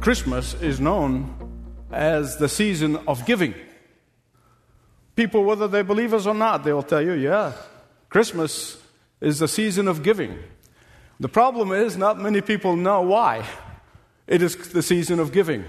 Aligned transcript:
Christmas 0.00 0.54
is 0.54 0.78
known 0.78 1.34
as 1.90 2.36
the 2.36 2.48
season 2.48 2.96
of 3.08 3.26
giving. 3.26 3.54
People, 5.16 5.44
whether 5.44 5.66
they're 5.66 5.82
believers 5.82 6.26
or 6.26 6.34
not, 6.34 6.62
they 6.62 6.72
will 6.72 6.84
tell 6.84 7.02
you, 7.02 7.12
yeah, 7.12 7.52
Christmas 8.08 8.80
is 9.20 9.40
the 9.40 9.48
season 9.48 9.88
of 9.88 10.04
giving. 10.04 10.38
The 11.18 11.28
problem 11.28 11.72
is, 11.72 11.96
not 11.96 12.20
many 12.20 12.40
people 12.40 12.76
know 12.76 13.02
why 13.02 13.44
it 14.28 14.40
is 14.40 14.56
the 14.68 14.82
season 14.82 15.18
of 15.18 15.32
giving. 15.32 15.64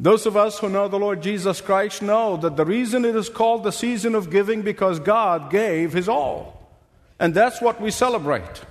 Those 0.00 0.26
of 0.26 0.36
us 0.36 0.58
who 0.58 0.68
know 0.68 0.88
the 0.88 0.98
Lord 0.98 1.22
Jesus 1.22 1.60
Christ 1.60 2.02
know 2.02 2.36
that 2.38 2.56
the 2.56 2.64
reason 2.64 3.04
it 3.04 3.14
is 3.14 3.28
called 3.28 3.62
the 3.62 3.70
season 3.70 4.16
of 4.16 4.30
giving 4.30 4.62
because 4.62 4.98
God 4.98 5.48
gave 5.48 5.92
his 5.92 6.08
all. 6.08 6.76
And 7.20 7.32
that's 7.32 7.62
what 7.62 7.80
we 7.80 7.92
celebrate. 7.92 8.62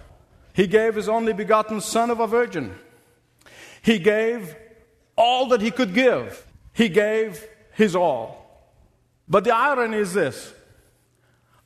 He 0.51 0.67
gave 0.67 0.95
his 0.95 1.07
only 1.07 1.31
begotten 1.31 1.79
son 1.79 2.09
of 2.09 2.19
a 2.19 2.27
virgin. 2.27 2.75
He 3.81 3.99
gave 3.99 4.55
all 5.15 5.47
that 5.49 5.61
he 5.61 5.71
could 5.71 5.93
give. 5.93 6.45
He 6.73 6.89
gave 6.89 7.45
his 7.73 7.95
all. 7.95 8.41
But 9.27 9.43
the 9.43 9.55
irony 9.55 9.97
is 9.97 10.13
this. 10.13 10.53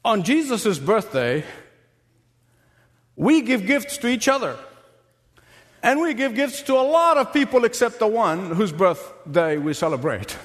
On 0.03 0.23
Jesus' 0.23 0.77
birthday, 0.77 1.43
we 3.15 3.41
give 3.41 3.65
gifts 3.65 3.97
to 3.97 4.07
each 4.07 4.27
other. 4.27 4.57
And 5.81 5.99
we 5.99 6.13
give 6.13 6.35
gifts 6.35 6.63
to 6.63 6.73
a 6.73 6.81
lot 6.81 7.17
of 7.17 7.31
people 7.31 7.63
except 7.65 7.99
the 7.99 8.07
one 8.07 8.51
whose 8.51 8.71
birthday 8.71 9.57
we 9.57 9.73
celebrate. 9.73 10.37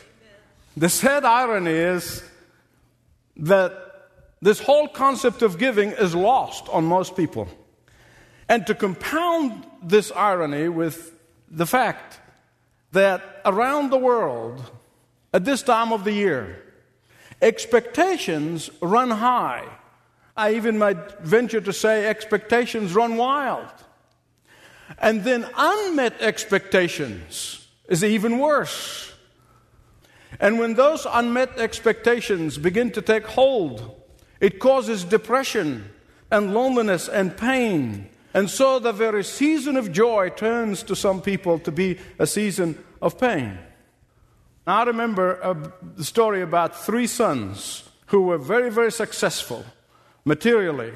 The 0.77 0.89
sad 0.89 1.25
irony 1.25 1.73
is 1.73 2.23
that 3.37 3.73
this 4.43 4.61
whole 4.61 4.89
concept 4.89 5.43
of 5.43 5.59
giving 5.59 5.93
is 5.93 6.15
lost 6.15 6.69
on 6.69 6.84
most 6.84 7.17
people. 7.17 7.49
And 8.49 8.67
to 8.67 8.75
compound 8.75 9.67
this 9.83 10.11
irony 10.12 10.69
with 10.69 11.15
the 11.51 11.67
fact 11.67 12.20
that 12.93 13.41
around 13.45 13.91
the 13.91 13.98
world, 13.98 14.70
at 15.33 15.45
this 15.45 15.62
time 15.62 15.93
of 15.93 16.05
the 16.05 16.12
year, 16.12 16.62
expectations 17.41 18.70
run 18.81 19.11
high 19.11 19.67
I 20.41 20.55
even 20.55 20.78
might 20.78 21.21
venture 21.21 21.61
to 21.61 21.73
say 21.73 22.06
expectations 22.06 22.95
run 22.95 23.19
wild. 23.19 23.69
And 24.98 25.23
then 25.23 25.47
unmet 25.55 26.21
expectations 26.21 27.69
is 27.91 28.03
even 28.03 28.39
worse. 28.39 29.12
And 30.41 30.59
when 30.59 30.75
those 30.75 31.06
unmet 31.11 31.59
expectations 31.59 32.56
begin 32.56 32.91
to 32.93 33.03
take 33.03 33.27
hold, 33.27 34.01
it 34.41 34.59
causes 34.59 35.05
depression 35.05 35.91
and 36.31 36.55
loneliness 36.55 37.06
and 37.06 37.37
pain. 37.37 38.09
And 38.33 38.48
so 38.48 38.78
the 38.78 38.92
very 38.92 39.25
season 39.25 39.77
of 39.77 39.92
joy 39.92 40.31
turns 40.31 40.83
to 40.84 40.95
some 40.95 41.20
people 41.20 41.59
to 41.61 41.73
be 41.73 41.98
a 42.19 42.27
season 42.27 42.83
of 43.03 43.19
pain. 43.19 43.59
I 44.67 44.84
remember 44.84 45.42
uh, 45.42 45.71
a, 45.99 46.05
story 46.05 46.43
about 46.43 46.77
three 46.77 47.06
sons 47.06 47.88
who 48.06 48.22
were 48.22 48.38
very, 48.38 48.71
very 48.71 48.93
successful 48.93 49.65
materially, 50.25 50.93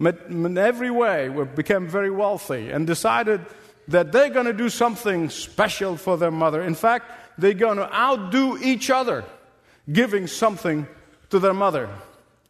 in 0.00 0.58
every 0.58 0.90
way, 0.90 1.28
became 1.54 1.88
very 1.88 2.10
wealthy 2.10 2.70
and 2.70 2.86
decided 2.86 3.40
that 3.88 4.12
they're 4.12 4.28
going 4.28 4.46
to 4.46 4.52
do 4.52 4.68
something 4.68 5.30
special 5.30 5.96
for 5.96 6.18
their 6.18 6.30
mother. 6.30 6.60
In 6.62 6.74
fact, 6.74 7.10
they're 7.38 7.54
going 7.54 7.78
to 7.78 7.94
outdo 7.94 8.58
each 8.58 8.90
other, 8.90 9.24
giving 9.90 10.26
something 10.26 10.86
to 11.30 11.38
their 11.38 11.54
mother. 11.54 11.88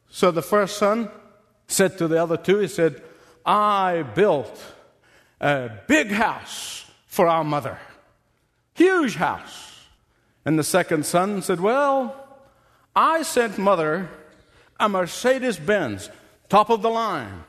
So 0.08 0.30
the 0.30 0.42
first 0.42 0.78
son 0.78 1.10
said 1.68 1.98
to 1.98 2.08
the 2.08 2.20
other 2.20 2.36
two, 2.36 2.58
he 2.58 2.68
said, 2.68 3.02
I 3.46 4.02
built 4.02 4.60
a 5.40 5.70
big 5.86 6.10
house 6.10 6.84
for 7.06 7.28
our 7.28 7.44
mother, 7.44 7.78
huge 8.74 9.14
house. 9.14 9.86
And 10.44 10.58
the 10.58 10.64
second 10.64 11.06
son 11.06 11.42
said, 11.42 11.60
Well, 11.60 12.14
I 12.94 13.22
sent 13.22 13.56
mother 13.56 14.08
a 14.78 14.88
Mercedes 14.88 15.58
Benz, 15.58 16.10
top 16.48 16.70
of 16.70 16.82
the 16.82 16.90
line, 16.90 17.44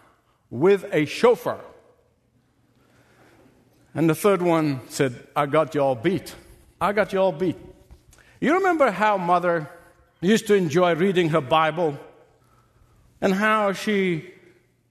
with 0.50 0.86
a 0.92 1.06
chauffeur. 1.06 1.60
And 3.94 4.10
the 4.10 4.16
third 4.16 4.42
one 4.42 4.82
said, 4.90 5.16
I 5.36 5.48
got 5.48 5.74
you 5.74 5.82
all 5.82 5.96
beat. 5.96 6.36
I 6.80 6.94
got 6.94 7.14
you 7.14 7.20
all 7.20 7.32
beat. 7.32 7.58
You 8.40 8.54
remember 8.54 8.92
how 8.92 9.18
mother 9.18 9.70
used 10.22 10.48
to 10.48 10.54
enjoy 10.54 10.94
reading 10.94 11.30
her 11.30 11.42
Bible 11.42 11.98
and 13.20 13.34
how 13.34 13.74
she 13.74 14.32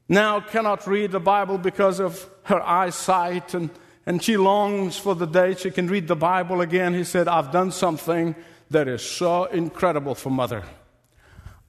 now 0.08 0.40
cannot 0.40 0.86
read 0.86 1.10
the 1.10 1.20
Bible 1.20 1.58
because 1.58 2.00
of 2.00 2.28
her 2.44 2.62
eyesight 2.62 3.54
and, 3.54 3.70
and 4.04 4.22
she 4.22 4.36
longs 4.36 4.96
for 4.96 5.14
the 5.14 5.26
day 5.26 5.54
she 5.54 5.70
can 5.70 5.88
read 5.88 6.06
the 6.06 6.16
Bible 6.16 6.60
again. 6.60 6.94
He 6.94 7.04
said, 7.04 7.26
I've 7.26 7.50
done 7.50 7.72
something 7.72 8.36
that 8.70 8.88
is 8.88 9.02
so 9.02 9.44
incredible 9.44 10.14
for 10.14 10.30
mother. 10.30 10.62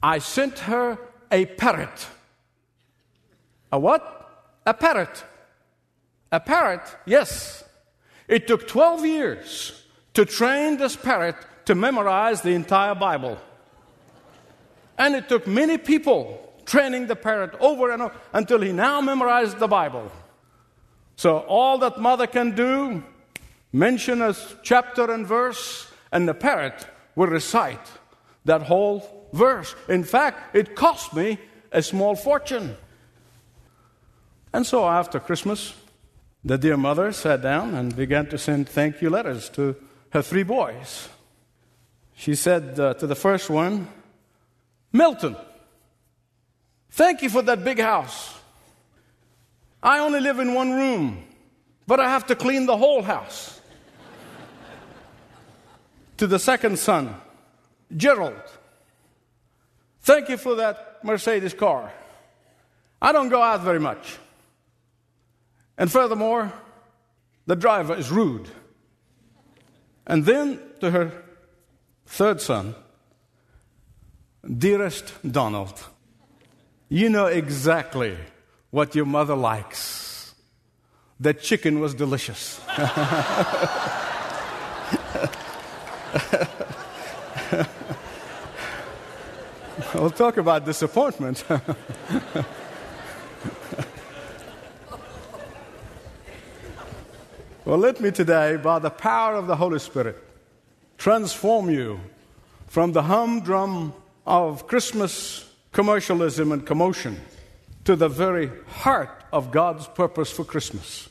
I 0.02 0.20
sent 0.20 0.60
her 0.60 1.00
a 1.32 1.46
parrot. 1.46 2.08
A 3.72 3.80
what? 3.80 4.60
A 4.66 4.74
parrot. 4.74 5.24
A 6.32 6.40
parrot, 6.40 6.82
yes. 7.06 7.64
It 8.28 8.48
took 8.48 8.68
12 8.68 9.06
years 9.06 9.84
to 10.14 10.26
train 10.26 10.78
this 10.78 10.96
parrot 10.96 11.36
to 11.66 11.76
memorize 11.76 12.42
the 12.42 12.52
entire 12.52 12.96
Bible. 12.96 13.38
And 14.98 15.16
it 15.16 15.30
took 15.30 15.48
many 15.48 15.78
people 15.78 16.47
training 16.68 17.08
the 17.08 17.16
parrot 17.16 17.56
over 17.60 17.92
and 17.92 18.04
over 18.04 18.14
until 18.34 18.62
he 18.62 18.72
now 18.72 19.02
memorized 19.02 19.58
the 19.58 19.68
Bible. 19.68 20.12
So 21.16 21.40
all 21.40 21.80
that 21.80 22.00
mother 22.00 22.28
can 22.28 22.54
do, 22.56 23.04
mention 23.74 24.22
a 24.22 24.36
chapter 24.62 25.12
and 25.12 25.26
verse, 25.26 25.92
and 26.12 26.28
the 26.28 26.36
parrot 26.36 26.86
will 27.16 27.28
recite 27.28 27.92
that 28.46 28.62
whole 28.62 29.28
verse. 29.34 29.76
In 29.90 30.04
fact, 30.04 30.56
it 30.56 30.76
cost 30.76 31.16
me 31.16 31.40
a 31.72 31.82
small 31.82 32.16
fortune. 32.16 32.78
And 34.54 34.66
so 34.66 34.88
after 34.88 35.20
Christmas, 35.20 35.74
the 36.44 36.58
dear 36.58 36.78
mother 36.78 37.12
sat 37.12 37.42
down 37.42 37.74
and 37.74 37.96
began 37.96 38.28
to 38.28 38.38
send 38.38 38.70
thank 38.70 39.02
you 39.02 39.10
letters 39.10 39.50
to 39.50 39.76
her 40.12 40.22
three 40.22 40.44
boys. 40.44 41.10
She 42.16 42.36
said 42.36 42.80
uh, 42.80 42.94
to 42.96 43.08
the 43.08 43.16
first 43.16 43.50
one, 43.50 43.88
Milton, 44.94 45.36
thank 46.92 47.22
you 47.22 47.30
for 47.30 47.42
that 47.44 47.64
big 47.64 47.80
house. 47.80 48.34
I 49.82 50.00
only 50.00 50.20
live 50.20 50.40
in 50.40 50.54
one 50.54 50.72
room, 50.72 51.24
but 51.86 52.00
I 52.00 52.10
have 52.10 52.28
to 52.28 52.36
clean 52.36 52.66
the 52.66 52.78
whole 52.78 53.02
house. 53.02 53.60
to 56.18 56.28
the 56.28 56.40
second 56.40 56.80
son, 56.80 57.16
Gerald, 57.96 58.42
Thank 60.08 60.30
you 60.30 60.38
for 60.38 60.56
that 60.56 61.04
Mercedes 61.04 61.54
car. 61.54 61.92
I 63.02 63.12
don't 63.12 63.28
go 63.28 63.42
out 63.42 63.60
very 63.60 63.82
much. 63.82 64.18
And 65.78 65.92
furthermore, 65.92 66.54
the 67.46 67.58
driver 67.58 67.94
is 67.94 68.10
rude. 68.10 68.48
And 70.06 70.24
then 70.24 70.62
to 70.80 70.92
her 70.92 71.12
third 72.06 72.40
son, 72.40 72.74
Dearest 74.48 75.12
Donald, 75.30 75.78
you 76.90 77.10
know 77.10 77.26
exactly 77.26 78.18
what 78.72 78.96
your 78.96 79.06
mother 79.06 79.36
likes. 79.36 80.34
That 81.20 81.42
chicken 81.42 81.80
was 81.80 81.94
delicious. 81.96 82.62
we'll 89.96 90.12
talk 90.12 90.38
about 90.38 90.64
disappointment. 90.66 91.44
well, 97.66 97.78
let 97.78 98.00
me 98.00 98.12
today, 98.12 98.58
by 98.58 98.80
the 98.80 98.92
power 98.92 99.36
of 99.36 99.48
the 99.48 99.56
Holy 99.56 99.80
Spirit, 99.80 100.24
transform 100.98 101.70
you 101.70 102.00
from 102.68 102.92
the 102.92 103.02
humdrum 103.04 103.94
of 104.26 104.68
Christmas 104.68 105.47
commercialism 105.78 106.52
and 106.52 106.66
commotion 106.66 107.22
to 107.84 107.96
the 107.96 108.10
very 108.10 108.50
heart 108.66 109.24
of 109.32 109.52
God's 109.52 109.86
purpose 109.86 110.32
for 110.32 110.44
Christmas. 110.44 111.08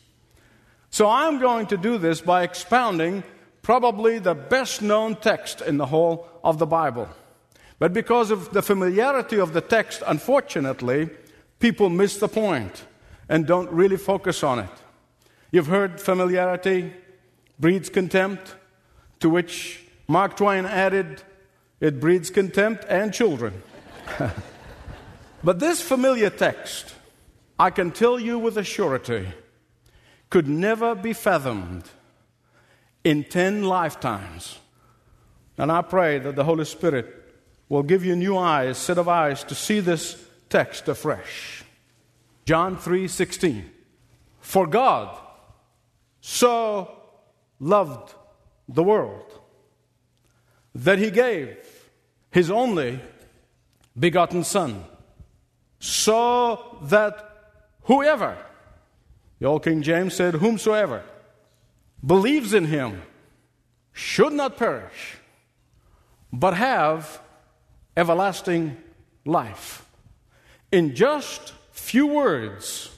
So 0.90 1.08
I'm 1.08 1.38
going 1.38 1.68
to 1.68 1.76
do 1.76 1.98
this 1.98 2.20
by 2.20 2.42
expounding 2.42 3.22
probably 3.62 4.18
the 4.18 4.34
best 4.34 4.82
known 4.82 5.14
text 5.14 5.60
in 5.60 5.76
the 5.76 5.86
whole 5.86 6.26
of 6.42 6.58
the 6.58 6.66
Bible. 6.66 7.08
But 7.78 7.92
because 7.92 8.32
of 8.32 8.52
the 8.52 8.60
familiarity 8.60 9.38
of 9.38 9.52
the 9.52 9.60
text, 9.60 10.02
unfortunately, 10.04 11.10
people 11.60 11.88
miss 11.88 12.16
the 12.16 12.26
point 12.26 12.86
and 13.28 13.46
don't 13.46 13.70
really 13.70 13.96
focus 13.96 14.42
on 14.42 14.58
it. 14.58 14.76
You've 15.52 15.68
heard 15.68 16.00
familiarity 16.00 16.92
breeds 17.60 17.88
contempt, 17.88 18.56
to 19.20 19.30
which 19.30 19.84
Mark 20.08 20.36
Twain 20.36 20.66
added, 20.66 21.22
it 21.78 22.00
breeds 22.00 22.30
contempt 22.30 22.84
and 22.88 23.14
children. 23.14 23.62
but 25.46 25.60
this 25.60 25.80
familiar 25.80 26.28
text, 26.28 26.92
I 27.56 27.70
can 27.70 27.92
tell 27.92 28.18
you 28.18 28.36
with 28.36 28.58
a 28.58 28.64
surety, 28.64 29.28
could 30.28 30.48
never 30.48 30.96
be 30.96 31.12
fathomed 31.12 31.84
in 33.04 33.22
10 33.22 33.62
lifetimes. 33.62 34.58
And 35.56 35.70
I 35.70 35.82
pray 35.82 36.18
that 36.18 36.34
the 36.34 36.42
Holy 36.42 36.64
Spirit 36.64 37.06
will 37.68 37.84
give 37.84 38.04
you 38.04 38.16
new 38.16 38.36
eyes, 38.36 38.76
set 38.76 38.98
of 38.98 39.06
eyes 39.06 39.44
to 39.44 39.54
see 39.54 39.78
this 39.78 40.20
text 40.48 40.88
afresh. 40.88 41.62
John 42.44 42.76
3:16 42.76 43.70
For 44.40 44.66
God 44.66 45.16
so 46.20 46.90
loved 47.60 48.14
the 48.68 48.82
world 48.82 49.30
that 50.74 50.98
he 50.98 51.12
gave 51.12 51.56
his 52.32 52.50
only 52.50 52.98
begotten 53.96 54.42
son 54.42 54.84
so 55.78 56.78
that 56.82 57.54
whoever 57.82 58.36
the 59.38 59.46
old 59.46 59.64
King 59.64 59.82
James 59.82 60.14
said 60.14 60.34
whomsoever 60.34 61.02
believes 62.04 62.54
in 62.54 62.66
him 62.66 63.02
should 63.92 64.32
not 64.32 64.56
perish 64.56 65.16
but 66.32 66.54
have 66.54 67.20
everlasting 67.96 68.76
life. 69.24 69.84
In 70.70 70.94
just 70.94 71.54
few 71.72 72.06
words, 72.06 72.90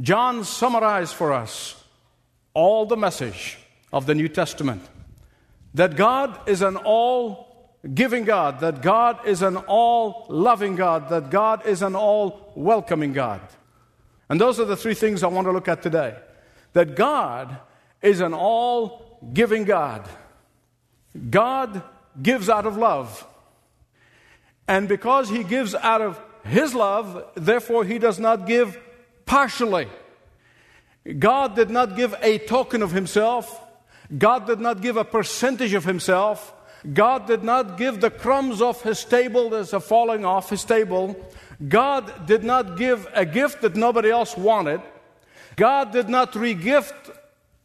John 0.00 0.44
summarized 0.44 1.14
for 1.14 1.32
us 1.32 1.82
all 2.54 2.86
the 2.86 2.96
message 2.96 3.58
of 3.92 4.06
the 4.06 4.14
New 4.14 4.28
Testament 4.28 4.82
that 5.74 5.96
God 5.96 6.48
is 6.48 6.62
an 6.62 6.76
all 6.76 7.47
giving 7.94 8.24
God, 8.24 8.60
that 8.60 8.82
God 8.82 9.26
is 9.26 9.42
an 9.42 9.56
all 9.56 10.26
loving 10.28 10.76
God, 10.76 11.08
that 11.10 11.30
God 11.30 11.66
is 11.66 11.82
an 11.82 11.94
all 11.94 12.52
welcoming 12.54 13.12
God. 13.12 13.40
And 14.28 14.40
those 14.40 14.60
are 14.60 14.64
the 14.64 14.76
three 14.76 14.94
things 14.94 15.22
I 15.22 15.28
want 15.28 15.46
to 15.46 15.52
look 15.52 15.68
at 15.68 15.82
today. 15.82 16.16
That 16.72 16.96
God 16.96 17.58
is 18.02 18.20
an 18.20 18.34
all 18.34 19.18
giving 19.32 19.64
God. 19.64 20.08
God 21.30 21.82
gives 22.20 22.48
out 22.48 22.66
of 22.66 22.76
love. 22.76 23.26
And 24.66 24.86
because 24.88 25.30
He 25.30 25.44
gives 25.44 25.74
out 25.74 26.02
of 26.02 26.20
his 26.48 26.74
love, 26.74 27.24
therefore, 27.34 27.84
He 27.84 27.98
does 27.98 28.18
not 28.18 28.46
give 28.46 28.78
partially. 29.26 29.86
God 31.18 31.54
did 31.54 31.70
not 31.70 31.96
give 31.96 32.14
a 32.22 32.38
token 32.38 32.82
of 32.82 32.92
Himself. 32.92 33.62
God 34.16 34.46
did 34.46 34.58
not 34.58 34.80
give 34.80 34.96
a 34.96 35.04
percentage 35.04 35.74
of 35.74 35.84
Himself. 35.84 36.54
God 36.92 37.26
did 37.26 37.42
not 37.42 37.76
give 37.76 38.00
the 38.00 38.10
crumbs 38.10 38.62
off 38.62 38.82
His 38.82 39.04
table 39.04 39.54
as 39.54 39.72
a 39.72 39.80
falling 39.80 40.24
off 40.24 40.50
His 40.50 40.64
table. 40.64 41.16
God 41.66 42.26
did 42.26 42.44
not 42.44 42.76
give 42.76 43.08
a 43.12 43.26
gift 43.26 43.62
that 43.62 43.74
nobody 43.74 44.10
else 44.10 44.36
wanted. 44.36 44.80
God 45.56 45.92
did 45.92 46.08
not 46.08 46.32
regift 46.34 47.16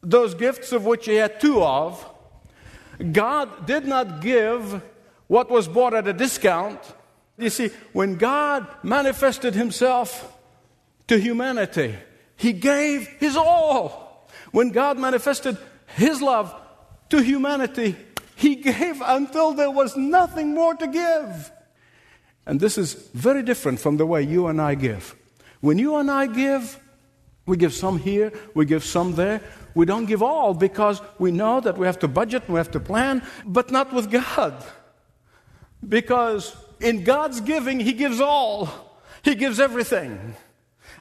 those 0.01 0.33
gifts 0.33 0.71
of 0.71 0.85
which 0.85 1.05
He 1.05 1.15
had 1.15 1.39
two 1.39 1.63
of. 1.63 2.09
God 3.11 3.65
did 3.65 3.85
not 3.85 4.21
give 4.21 4.81
what 5.27 5.49
was 5.49 5.67
bought 5.67 5.93
at 5.93 6.07
a 6.07 6.13
discount. 6.13 6.79
You 7.37 7.49
see, 7.49 7.71
when 7.91 8.15
God 8.15 8.67
manifested 8.83 9.55
himself 9.55 10.37
to 11.07 11.19
humanity, 11.19 11.95
he 12.35 12.53
gave 12.53 13.07
his 13.19 13.35
all. 13.35 14.29
When 14.51 14.69
God 14.69 14.99
manifested 14.99 15.57
his 15.87 16.21
love 16.21 16.53
to 17.09 17.21
humanity, 17.21 17.95
he 18.43 18.55
gave 18.55 19.01
until 19.01 19.53
there 19.53 19.71
was 19.71 19.95
nothing 19.95 20.53
more 20.53 20.75
to 20.75 20.85
give. 20.85 21.51
And 22.45 22.59
this 22.59 22.77
is 22.77 22.93
very 23.13 23.41
different 23.41 23.79
from 23.79 23.95
the 23.95 24.05
way 24.05 24.21
you 24.21 24.47
and 24.47 24.61
I 24.61 24.75
give. 24.75 25.15
When 25.61 25.79
you 25.79 25.95
and 25.95 26.11
I 26.11 26.27
give, 26.27 26.77
we 27.45 27.55
give 27.55 27.73
some 27.73 27.99
here, 27.99 28.33
we 28.53 28.65
give 28.65 28.83
some 28.83 29.15
there. 29.15 29.39
We 29.75 29.85
don't 29.85 30.07
give 30.07 30.21
all 30.21 30.53
because 30.53 31.01
we 31.19 31.31
know 31.31 31.61
that 31.61 31.77
we 31.77 31.85
have 31.85 31.99
to 31.99 32.09
budget, 32.09 32.43
and 32.43 32.53
we 32.53 32.57
have 32.57 32.71
to 32.71 32.81
plan, 32.81 33.23
but 33.45 33.71
not 33.71 33.93
with 33.93 34.11
God. 34.11 34.53
Because 35.87 36.53
in 36.81 37.05
God's 37.05 37.39
giving, 37.39 37.79
He 37.79 37.93
gives 37.93 38.19
all, 38.19 38.69
He 39.23 39.35
gives 39.35 39.61
everything. 39.61 40.35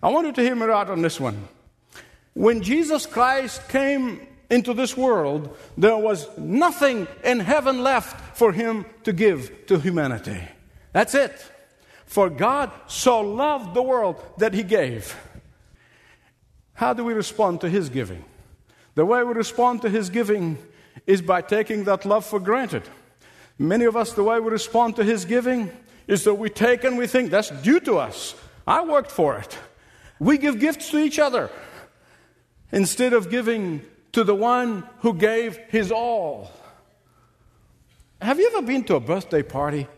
I 0.01 0.11
want 0.11 0.29
you 0.29 0.33
to 0.33 0.43
hear 0.43 0.55
me 0.55 0.67
out 0.67 0.91
on 0.91 1.03
this 1.03 1.19
one. 1.19 1.49
When 2.35 2.63
Jesus 2.63 3.05
Christ 3.05 3.69
came 3.69 4.29
into 4.53 4.75
this 4.75 4.97
world, 4.97 5.57
there 5.79 5.97
was 5.97 6.29
nothing 6.37 7.09
in 7.25 7.41
heaven 7.41 7.83
left 7.83 8.37
for 8.37 8.53
Him 8.53 8.85
to 9.05 9.13
give 9.13 9.67
to 9.67 9.79
humanity. 9.79 10.41
That's 10.93 11.15
it. 11.15 11.33
For 12.05 12.29
God 12.29 12.71
so 12.87 13.21
loved 13.23 13.73
the 13.73 13.83
world 13.83 14.23
that 14.37 14.53
He 14.53 14.63
gave. 14.63 15.17
How 16.75 16.93
do 16.93 17.03
we 17.03 17.15
respond 17.15 17.63
to 17.63 17.69
His 17.71 17.89
giving? 17.89 18.25
The 18.95 19.07
way 19.07 19.25
we 19.25 19.33
respond 19.33 19.81
to 19.83 19.89
His 19.89 20.11
giving 20.11 20.59
is 21.07 21.23
by 21.23 21.41
taking 21.41 21.85
that 21.85 22.05
love 22.05 22.27
for 22.27 22.39
granted. 22.39 22.83
Many 23.59 23.87
of 23.87 23.97
us, 23.97 24.13
the 24.13 24.23
way 24.23 24.39
we 24.39 24.51
respond 24.51 24.97
to 24.97 25.05
His 25.05 25.25
giving 25.25 25.71
is 26.07 26.25
that 26.25 26.35
we 26.35 26.51
take 26.51 26.85
and 26.85 26.99
we 26.99 27.07
think 27.07 27.31
that's 27.31 27.51
due 27.63 27.81
to 27.81 27.97
us. 27.97 28.35
I 28.67 28.85
worked 28.85 29.11
for 29.11 29.39
it. 29.39 29.57
We 30.19 30.37
give 30.37 30.61
gifts 30.61 30.91
to 30.91 30.99
each 30.99 31.19
other 31.19 31.49
instead 32.71 33.15
of 33.15 33.31
giving 33.31 33.83
to 34.13 34.25
the 34.25 34.35
one 34.35 34.85
who 35.01 35.15
gave 35.15 35.57
his 35.69 35.91
all. 35.91 36.51
Have 38.21 38.39
you 38.39 38.47
ever 38.55 38.63
been 38.65 38.85
to 38.85 38.97
a 38.97 39.01
birthday 39.01 39.43
party 39.43 39.89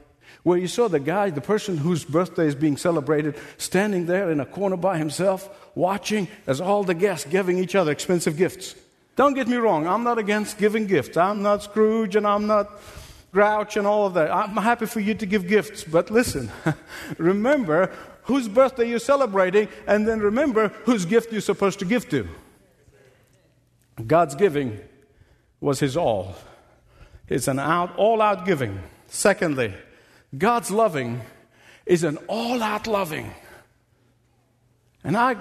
where 0.44 0.58
you 0.58 0.68
saw 0.68 0.88
the 0.88 1.00
guy, 1.00 1.30
the 1.30 1.40
person 1.40 1.76
whose 1.76 2.04
birthday 2.04 2.46
is 2.46 2.54
being 2.54 2.76
celebrated, 2.76 3.36
standing 3.58 4.06
there 4.06 4.30
in 4.30 4.40
a 4.40 4.46
corner 4.46 4.76
by 4.76 4.98
himself, 4.98 5.48
watching 5.74 6.28
as 6.46 6.60
all 6.60 6.84
the 6.84 6.94
guests 6.94 7.26
giving 7.28 7.58
each 7.58 7.74
other 7.74 7.90
expensive 7.90 8.36
gifts? 8.36 8.74
Don't 9.16 9.34
get 9.34 9.46
me 9.46 9.56
wrong, 9.56 9.86
I'm 9.86 10.04
not 10.04 10.18
against 10.18 10.58
giving 10.58 10.86
gifts. 10.86 11.16
I'm 11.16 11.42
not 11.42 11.62
Scrooge 11.62 12.16
and 12.16 12.26
I'm 12.26 12.46
not 12.46 12.70
grouch 13.32 13.76
and 13.76 13.86
all 13.86 14.06
of 14.06 14.14
that. 14.14 14.30
I'm 14.30 14.56
happy 14.56 14.86
for 14.86 15.00
you 15.00 15.14
to 15.14 15.26
give 15.26 15.46
gifts, 15.46 15.84
but 15.84 16.10
listen, 16.10 16.50
remember 17.18 17.92
whose 18.22 18.48
birthday 18.48 18.88
you're 18.88 18.98
celebrating, 18.98 19.68
and 19.86 20.08
then 20.08 20.20
remember 20.20 20.68
whose 20.84 21.04
gift 21.04 21.30
you're 21.30 21.42
supposed 21.42 21.78
to 21.80 21.84
give 21.84 22.08
to. 22.08 22.26
God's 24.06 24.34
giving 24.34 24.80
was 25.60 25.80
His 25.80 25.96
all. 25.96 26.34
It's 27.28 27.48
an 27.48 27.58
out, 27.58 27.96
all 27.96 28.20
out 28.20 28.44
giving. 28.44 28.80
Secondly, 29.06 29.74
God's 30.36 30.70
loving 30.70 31.20
is 31.86 32.04
an 32.04 32.18
all 32.28 32.62
out 32.62 32.86
loving. 32.86 33.32
And 35.02 35.16
I 35.16 35.36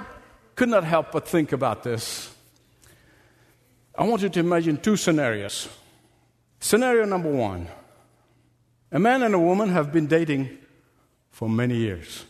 could 0.56 0.70
not 0.70 0.84
help 0.84 1.12
but 1.12 1.28
think 1.28 1.52
about 1.52 1.84
this. 1.84 2.34
I 3.96 4.06
want 4.06 4.22
you 4.22 4.30
to 4.30 4.40
imagine 4.40 4.78
two 4.78 4.96
scenarios. 4.98 5.68
Scenario 6.60 7.06
number 7.06 7.30
one 7.30 7.68
a 8.92 9.00
man 9.00 9.24
and 9.24 9.34
a 9.34 9.40
woman 9.40 9.70
have 9.70 9.92
been 9.92 10.06
dating 10.06 10.58
for 11.32 11.50
many 11.50 11.76
years. 11.76 12.26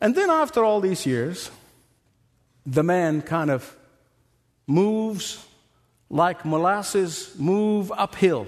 And 0.00 0.14
then, 0.14 0.28
after 0.28 0.62
all 0.62 0.80
these 0.82 1.06
years, 1.06 1.50
the 2.66 2.82
man 2.82 3.22
kind 3.22 3.50
of 3.50 3.74
moves 4.66 5.44
like 6.10 6.44
molasses 6.44 7.34
move 7.38 7.92
uphill. 7.96 8.46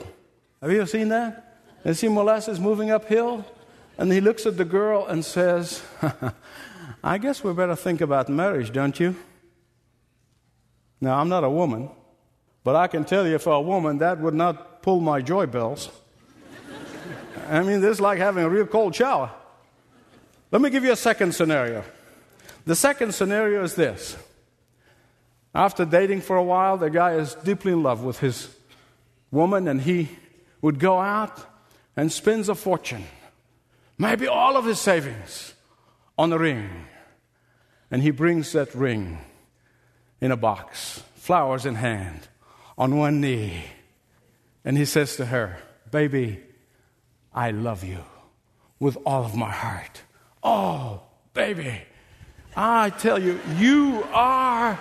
Have 0.61 0.71
you 0.71 0.79
ever 0.79 0.87
seen 0.87 1.09
that? 1.09 1.59
You 1.85 1.95
see 1.95 2.09
molasses 2.09 2.59
moving 2.59 2.91
uphill? 2.91 3.45
And 3.99 4.13
he 4.13 4.21
looks 4.21 4.47
at 4.47 4.57
the 4.57 4.65
girl 4.65 5.07
and 5.07 5.25
says, 5.25 5.83
I 7.05 7.19
guess 7.19 7.43
we 7.43 7.53
better 7.53 7.77
think 7.77 8.01
about 8.01 8.29
marriage, 8.29 8.73
don't 8.73 8.99
you? 8.99 9.17
Now, 11.01 11.19
I'm 11.19 11.29
not 11.29 11.45
a 11.45 11.51
woman, 11.51 11.91
but 12.65 12.77
I 12.77 12.89
can 12.89 13.05
tell 13.05 13.27
you 13.27 13.39
for 13.39 13.53
a 13.53 13.61
woman 13.61 13.99
that 13.99 14.19
would 14.19 14.35
not 14.35 14.83
pull 14.83 15.01
my 15.01 15.21
joy 15.21 15.47
bells. 15.47 15.91
I 17.49 17.63
mean, 17.63 17.81
this 17.81 17.93
is 17.93 18.01
like 18.01 18.19
having 18.19 18.45
a 18.45 18.49
real 18.49 18.67
cold 18.67 18.95
shower. 18.95 19.31
Let 20.51 20.63
me 20.63 20.71
give 20.71 20.85
you 20.85 20.93
a 20.93 20.97
second 20.97 21.35
scenario. 21.35 21.85
The 22.65 22.75
second 22.75 23.15
scenario 23.15 23.63
is 23.63 23.75
this. 23.75 24.17
After 25.57 25.87
dating 25.87 26.21
for 26.21 26.37
a 26.37 26.43
while, 26.43 26.77
the 26.77 26.91
guy 26.91 27.15
is 27.15 27.35
deeply 27.37 27.73
in 27.73 27.83
love 27.83 28.03
with 28.03 28.19
his 28.19 28.55
woman, 29.31 29.67
and 29.67 29.81
he 29.81 30.11
would 30.61 30.79
go 30.79 31.01
out 31.01 31.47
and 31.97 32.13
spends 32.13 32.51
a 32.51 32.55
fortune, 32.55 33.07
maybe 33.97 34.27
all 34.27 34.59
of 34.59 34.67
his 34.67 34.79
savings, 34.79 35.55
on 36.19 36.31
a 36.31 36.39
ring. 36.39 36.69
And 37.91 38.03
he 38.03 38.11
brings 38.11 38.53
that 38.53 38.75
ring 38.75 39.17
in 40.21 40.31
a 40.31 40.37
box, 40.37 41.03
flowers 41.15 41.65
in 41.65 41.77
hand, 41.77 42.29
on 42.77 42.99
one 42.99 43.23
knee. 43.23 43.65
And 44.63 44.77
he 44.77 44.85
says 44.85 45.17
to 45.17 45.25
her, 45.25 45.57
Baby, 45.91 46.43
I 47.33 47.51
love 47.51 47.83
you 47.83 48.05
with 48.79 48.99
all 49.07 49.25
of 49.25 49.35
my 49.35 49.53
heart. 49.53 50.03
Oh, 50.43 51.01
baby, 51.33 51.81
I 52.55 52.91
tell 52.91 53.19
you, 53.19 53.41
you 53.57 54.05
are 54.13 54.79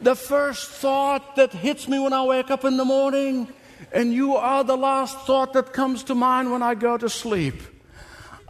the 0.00 0.14
first 0.14 0.70
thought 0.70 1.36
that 1.36 1.52
hits 1.52 1.88
me 1.88 1.98
when 1.98 2.12
I 2.12 2.24
wake 2.24 2.50
up 2.50 2.64
in 2.64 2.76
the 2.76 2.84
morning, 2.84 3.48
and 3.92 4.12
you 4.12 4.36
are 4.36 4.64
the 4.64 4.76
last 4.76 5.18
thought 5.20 5.52
that 5.54 5.72
comes 5.72 6.04
to 6.04 6.14
mind 6.14 6.52
when 6.52 6.62
I 6.62 6.74
go 6.74 6.96
to 6.96 7.08
sleep. 7.08 7.54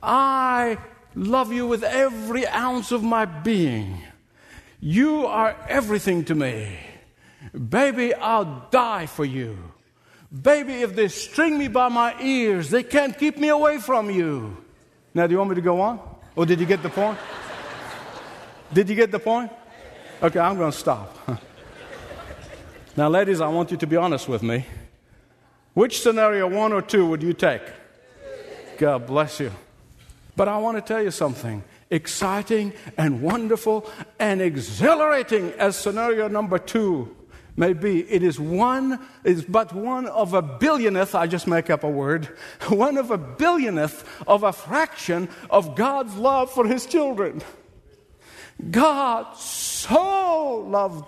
I 0.03 0.79
love 1.15 1.53
you 1.53 1.67
with 1.67 1.83
every 1.83 2.47
ounce 2.47 2.93
of 2.93 3.03
my 3.03 3.25
being. 3.25 4.03
You 4.81 5.27
are 5.27 5.57
everything 5.69 6.25
to 6.27 6.35
me. 6.35 6.79
Baby, 7.53 8.15
I'll 8.15 8.69
die 8.71 9.07
for 9.07 9.25
you. 9.25 9.57
Baby, 10.31 10.83
if 10.83 10.95
they 10.95 11.09
string 11.09 11.59
me 11.59 11.69
by 11.69 11.89
my 11.89 12.15
ears, 12.21 12.71
they 12.71 12.83
can't 12.83 13.17
keep 13.17 13.39
me 13.39 13.49
away 13.49 13.79
from 13.79 14.11
you. 14.11 14.57
Now, 15.15 15.27
do 15.27 15.33
you 15.33 15.39
want 15.39 15.51
me 15.51 15.57
to 15.57 15.63
go 15.63 15.81
on? 15.81 16.01
Or 16.37 16.45
did 16.47 16.61
you 16.61 16.67
get 16.67 16.83
the 16.83 16.91
point? 16.91 17.19
Did 18.73 18.89
you 18.89 18.95
get 18.95 19.11
the 19.11 19.19
point? 19.19 19.51
Okay, 20.21 20.41
I'm 20.41 20.57
going 20.57 20.73
to 20.73 20.77
stop. 20.77 21.17
now, 22.97 23.09
ladies, 23.09 23.41
I 23.41 23.47
want 23.47 23.71
you 23.71 23.77
to 23.77 23.87
be 23.87 23.95
honest 23.95 24.29
with 24.29 24.43
me. 24.43 24.67
Which 25.75 26.03
scenario, 26.03 26.49
one 26.49 26.73
or 26.73 26.83
two, 26.83 27.07
would 27.07 27.23
you 27.23 27.33
take? 27.33 27.63
God 28.79 29.07
bless 29.07 29.39
you. 29.39 29.53
But 30.35 30.49
I 30.49 30.59
want 30.59 30.77
to 30.77 30.81
tell 30.81 31.01
you 31.01 31.13
something 31.13 31.63
exciting 31.89 32.73
and 32.97 33.23
wonderful 33.23 33.89
and 34.19 34.43
exhilarating 34.43 35.53
as 35.53 35.77
scenario 35.77 36.27
number 36.27 36.59
two 36.59 37.17
may 37.57 37.73
be. 37.73 38.01
It 38.11 38.25
is 38.25 38.41
one, 38.41 38.99
is 39.23 39.45
but 39.45 39.73
one 39.73 40.07
of 40.07 40.35
a 40.35 40.43
billionth, 40.43 41.15
I 41.15 41.29
just 41.29 41.47
make 41.47 41.71
up 41.71 41.85
a 41.85 41.89
word, 41.89 42.25
one 42.69 42.97
of 42.97 43.13
a 43.13 43.19
billionth 43.19 44.05
of 44.27 44.43
a 44.43 44.53
fraction 44.53 45.29
of 45.49 45.77
God's 45.77 46.17
love 46.17 46.51
for 46.51 46.67
his 46.67 46.87
children. 46.87 47.41
God 48.71 49.37
so 49.37 50.67
loved 50.69 51.05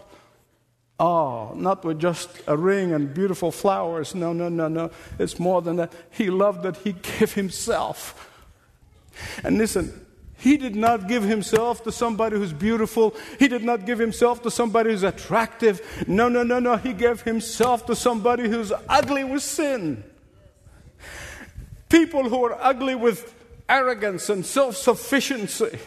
Oh, 1.03 1.55
not 1.55 1.83
with 1.83 1.99
just 1.99 2.29
a 2.47 2.55
ring 2.55 2.93
and 2.93 3.15
beautiful 3.15 3.51
flowers. 3.51 4.15
No, 4.15 4.35
no, 4.35 4.51
no, 4.51 4.69
no. 4.69 4.91
It's 5.19 5.39
more 5.39 5.63
than 5.63 5.77
that. 5.77 5.95
He 6.11 6.29
loved 6.29 6.63
that 6.65 6.77
He 6.77 6.93
gave 6.93 7.33
Himself. 7.33 8.29
And 9.43 9.57
listen, 9.57 10.07
he 10.37 10.57
did 10.57 10.75
not 10.75 11.07
give 11.07 11.23
himself 11.23 11.85
to 11.85 11.93
somebody 11.93 12.37
who's 12.37 12.55
beautiful. 12.55 13.15
He 13.39 13.47
did 13.47 13.63
not 13.63 13.85
give 13.85 13.99
himself 13.99 14.43
to 14.45 14.51
somebody 14.51 14.91
who's 14.91 15.03
attractive. 15.03 16.07
No, 16.09 16.31
no, 16.31 16.43
no, 16.43 16.59
no. 16.59 16.77
He 16.77 16.95
gave 16.95 17.21
himself 17.21 17.85
to 17.87 17.95
somebody 17.95 18.49
who's 18.49 18.73
ugly 18.89 19.23
with 19.23 19.43
sin. 19.43 20.03
People 21.91 22.31
who 22.31 22.43
are 22.47 22.57
ugly 22.59 22.95
with 22.95 23.35
arrogance 23.69 24.31
and 24.31 24.47
self 24.47 24.77
sufficiency 24.77 25.79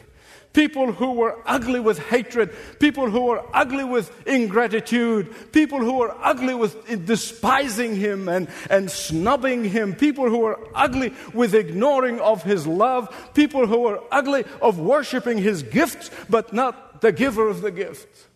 people 0.53 0.91
who 0.91 1.11
were 1.11 1.37
ugly 1.45 1.79
with 1.79 1.97
hatred, 1.97 2.53
people 2.79 3.09
who 3.09 3.25
were 3.25 3.43
ugly 3.53 3.83
with 3.83 4.11
ingratitude, 4.27 5.51
people 5.51 5.79
who 5.79 5.97
were 5.97 6.15
ugly 6.21 6.53
with 6.53 7.05
despising 7.05 7.95
him 7.95 8.29
and, 8.29 8.47
and 8.69 8.89
snubbing 8.89 9.63
him, 9.63 9.95
people 9.95 10.29
who 10.29 10.39
were 10.39 10.59
ugly 10.75 11.11
with 11.33 11.55
ignoring 11.55 12.19
of 12.19 12.43
his 12.43 12.65
love, 12.67 13.31
people 13.33 13.67
who 13.67 13.79
were 13.79 13.99
ugly 14.11 14.45
of 14.61 14.79
worshiping 14.79 15.39
his 15.39 15.63
gifts, 15.63 16.11
but 16.29 16.53
not 16.53 17.01
the 17.01 17.11
giver 17.11 17.49
of 17.49 17.61
the 17.61 17.71
gift. 17.71 18.27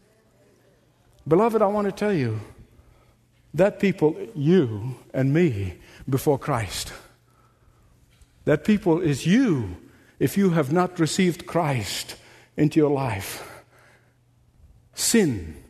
Beloved, 1.27 1.62
I 1.62 1.67
want 1.67 1.86
to 1.86 1.91
tell 1.91 2.13
you 2.13 2.39
that 3.53 3.79
people, 3.79 4.15
you 4.36 4.95
and 5.13 5.33
me, 5.33 5.75
before 6.09 6.39
Christ, 6.39 6.93
that 8.45 8.63
people 8.63 9.01
is 9.01 9.25
you 9.25 9.77
if 10.19 10.38
you 10.38 10.51
have 10.51 10.71
not 10.71 11.00
received 11.00 11.45
Christ 11.45 12.15
into 12.55 12.79
your 12.79 12.89
life. 12.89 13.63
Sin 14.93 15.63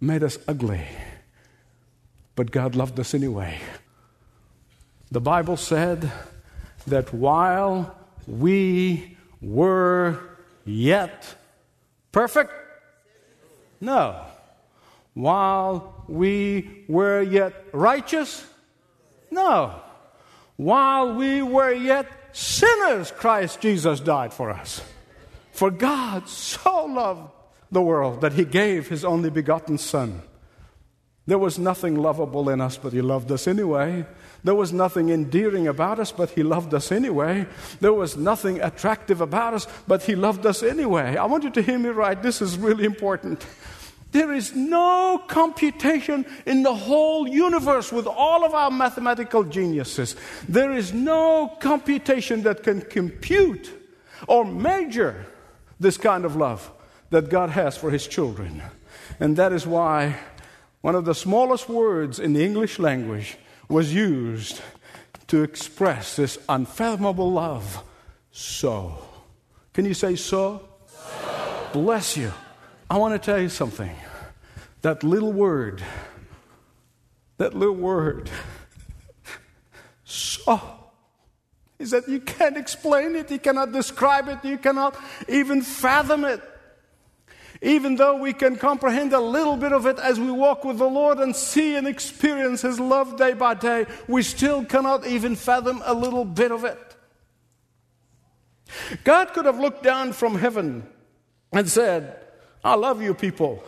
made 0.00 0.22
us 0.22 0.38
ugly, 0.48 0.86
but 2.34 2.50
God 2.50 2.74
loved 2.74 2.98
us 2.98 3.14
anyway. 3.14 3.58
The 5.10 5.20
Bible 5.20 5.56
said 5.56 6.10
that 6.86 7.12
while 7.12 7.94
we 8.26 9.16
were 9.40 10.18
yet 10.64 11.34
perfect, 12.12 12.52
no. 13.80 14.24
While 15.12 16.04
we 16.08 16.84
were 16.88 17.22
yet 17.22 17.66
righteous, 17.72 18.44
no. 19.30 19.80
While 20.56 21.14
we 21.14 21.42
were 21.42 21.72
yet 21.72 22.06
sinners, 22.34 23.10
Christ 23.10 23.60
Jesus 23.60 24.00
died 24.00 24.34
for 24.34 24.50
us. 24.50 24.82
For 25.52 25.70
God 25.70 26.28
so 26.28 26.84
loved 26.84 27.30
the 27.70 27.80
world 27.80 28.20
that 28.20 28.34
he 28.34 28.44
gave 28.44 28.88
his 28.88 29.04
only 29.04 29.30
begotten 29.30 29.78
Son. 29.78 30.22
There 31.26 31.38
was 31.38 31.58
nothing 31.58 31.96
lovable 31.96 32.50
in 32.50 32.60
us, 32.60 32.76
but 32.76 32.92
he 32.92 33.00
loved 33.00 33.32
us 33.32 33.48
anyway. 33.48 34.04
There 34.42 34.54
was 34.54 34.74
nothing 34.74 35.08
endearing 35.08 35.66
about 35.66 35.98
us, 35.98 36.12
but 36.12 36.30
he 36.30 36.42
loved 36.42 36.74
us 36.74 36.92
anyway. 36.92 37.46
There 37.80 37.94
was 37.94 38.14
nothing 38.16 38.60
attractive 38.60 39.22
about 39.22 39.54
us, 39.54 39.66
but 39.88 40.02
he 40.02 40.16
loved 40.16 40.44
us 40.44 40.62
anyway. 40.62 41.16
I 41.16 41.24
want 41.24 41.44
you 41.44 41.50
to 41.50 41.62
hear 41.62 41.78
me 41.78 41.88
right. 41.88 42.20
This 42.22 42.42
is 42.42 42.58
really 42.58 42.84
important. 42.84 43.46
There 44.14 44.32
is 44.32 44.54
no 44.54 45.24
computation 45.26 46.24
in 46.46 46.62
the 46.62 46.72
whole 46.72 47.26
universe 47.26 47.90
with 47.90 48.06
all 48.06 48.44
of 48.44 48.54
our 48.54 48.70
mathematical 48.70 49.42
geniuses. 49.42 50.14
There 50.48 50.70
is 50.70 50.94
no 50.94 51.48
computation 51.58 52.44
that 52.44 52.62
can 52.62 52.82
compute 52.82 53.72
or 54.28 54.44
measure 54.44 55.26
this 55.80 55.96
kind 55.96 56.24
of 56.24 56.36
love 56.36 56.70
that 57.10 57.28
God 57.28 57.50
has 57.50 57.76
for 57.76 57.90
His 57.90 58.06
children. 58.06 58.62
And 59.18 59.36
that 59.36 59.52
is 59.52 59.66
why 59.66 60.20
one 60.80 60.94
of 60.94 61.06
the 61.06 61.14
smallest 61.16 61.68
words 61.68 62.20
in 62.20 62.34
the 62.34 62.44
English 62.44 62.78
language 62.78 63.36
was 63.68 63.92
used 63.92 64.60
to 65.26 65.42
express 65.42 66.14
this 66.14 66.38
unfathomable 66.48 67.32
love. 67.32 67.82
So. 68.30 68.96
Can 69.72 69.86
you 69.86 69.94
say 69.94 70.14
so? 70.14 70.68
so? 70.86 71.68
Bless 71.72 72.16
you. 72.16 72.32
I 72.90 72.98
want 72.98 73.14
to 73.14 73.24
tell 73.24 73.40
you 73.40 73.48
something. 73.48 73.94
That 74.82 75.02
little 75.02 75.32
word, 75.32 75.82
that 77.38 77.54
little 77.54 77.74
word, 77.74 78.30
so, 80.04 80.60
is 81.78 81.90
that 81.92 82.08
you 82.08 82.20
can't 82.20 82.56
explain 82.56 83.16
it, 83.16 83.30
you 83.30 83.38
cannot 83.38 83.72
describe 83.72 84.28
it, 84.28 84.44
you 84.44 84.58
cannot 84.58 84.96
even 85.28 85.62
fathom 85.62 86.24
it. 86.24 86.42
Even 87.62 87.96
though 87.96 88.16
we 88.16 88.34
can 88.34 88.56
comprehend 88.56 89.14
a 89.14 89.20
little 89.20 89.56
bit 89.56 89.72
of 89.72 89.86
it 89.86 89.98
as 89.98 90.20
we 90.20 90.30
walk 90.30 90.64
with 90.64 90.76
the 90.76 90.88
Lord 90.88 91.18
and 91.18 91.34
see 91.34 91.76
and 91.76 91.88
experience 91.88 92.60
His 92.60 92.78
love 92.78 93.16
day 93.16 93.32
by 93.32 93.54
day, 93.54 93.86
we 94.06 94.22
still 94.22 94.64
cannot 94.64 95.06
even 95.06 95.34
fathom 95.34 95.82
a 95.86 95.94
little 95.94 96.26
bit 96.26 96.52
of 96.52 96.64
it. 96.64 96.78
God 99.02 99.32
could 99.32 99.46
have 99.46 99.58
looked 99.58 99.82
down 99.82 100.12
from 100.12 100.34
heaven 100.34 100.86
and 101.52 101.68
said, 101.68 102.20
I 102.64 102.74
love 102.74 103.02
you 103.02 103.14
people. 103.14 103.62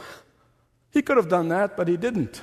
He 0.90 1.02
could 1.02 1.18
have 1.18 1.28
done 1.28 1.48
that, 1.48 1.76
but 1.76 1.86
he 1.86 1.98
didn't. 1.98 2.40